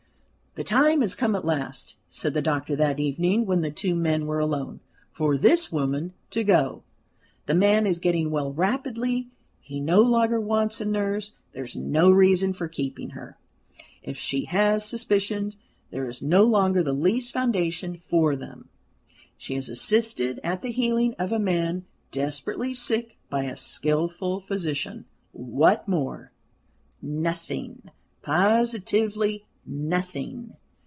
"The 0.55 0.65
time 0.65 0.99
has 0.99 1.15
come 1.15 1.33
at 1.33 1.45
last," 1.45 1.95
said 2.09 2.33
the 2.33 2.41
doctor 2.41 2.75
that 2.75 2.99
evening, 2.99 3.45
when 3.45 3.61
the 3.61 3.71
two 3.71 3.95
men 3.95 4.25
were 4.25 4.39
alone, 4.39 4.81
"for 5.13 5.37
this 5.37 5.71
woman 5.71 6.13
to 6.31 6.43
go. 6.43 6.83
The 7.45 7.55
man 7.55 7.87
is 7.87 7.99
getting 7.99 8.31
well 8.31 8.51
rapidly, 8.51 9.29
he 9.61 9.79
no 9.79 10.01
longer 10.01 10.41
wants 10.41 10.81
a 10.81 10.85
nurse; 10.85 11.35
there 11.53 11.63
is 11.63 11.77
no 11.77 12.11
reason 12.11 12.51
for 12.51 12.67
keeping 12.67 13.11
her. 13.11 13.37
If 14.03 14.17
she 14.17 14.43
has 14.43 14.83
suspicions 14.83 15.57
there 15.89 16.09
is 16.09 16.21
no 16.21 16.43
longer 16.43 16.83
the 16.83 16.91
least 16.91 17.31
foundation 17.31 17.95
for 17.95 18.35
them; 18.35 18.67
she 19.37 19.55
has 19.55 19.69
assisted 19.69 20.41
at 20.43 20.61
the 20.61 20.71
healing 20.71 21.15
of 21.17 21.31
a 21.31 21.39
man 21.39 21.85
desperately 22.11 22.73
sick 22.73 23.17
by 23.29 23.43
a 23.45 23.55
skilful 23.55 24.41
physician. 24.41 25.05
What 25.31 25.87
more? 25.87 26.33
Nothing 27.01 27.89
positively 28.21 29.45
nothing." 29.63 30.53